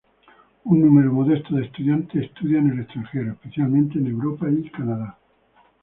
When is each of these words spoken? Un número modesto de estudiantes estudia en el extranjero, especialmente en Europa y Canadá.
Un 0.65 0.81
número 0.81 1.13
modesto 1.13 1.53
de 1.55 1.65
estudiantes 1.65 2.23
estudia 2.23 2.57
en 2.57 2.71
el 2.71 2.79
extranjero, 2.79 3.33
especialmente 3.33 3.99
en 3.99 4.07
Europa 4.07 4.47
y 4.49 4.67
Canadá. 4.71 5.19